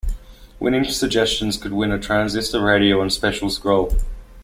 [0.59, 3.93] Winning suggestions would win a transistor radio and special scroll.